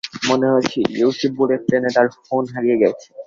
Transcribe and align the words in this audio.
মনে 0.29 0.47
হচ্ছে, 0.53 0.77
ইয়ুচি 0.91 1.27
বুলেট 1.37 1.61
ট্রেনে 1.67 1.89
তার 1.95 2.07
ফোন 2.25 2.43
হারিয়ে 2.53 2.77
ফেলেছে। 2.81 3.09